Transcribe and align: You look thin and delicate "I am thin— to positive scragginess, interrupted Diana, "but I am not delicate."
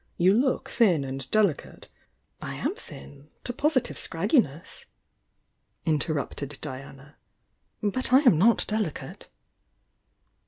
You 0.17 0.33
look 0.33 0.67
thin 0.67 1.03
and 1.03 1.29
delicate 1.29 1.87
"I 2.41 2.55
am 2.55 2.73
thin— 2.73 3.29
to 3.43 3.53
positive 3.53 3.99
scragginess, 3.99 4.85
interrupted 5.85 6.57
Diana, 6.59 7.17
"but 7.83 8.11
I 8.11 8.21
am 8.21 8.39
not 8.39 8.65
delicate." 8.65 9.27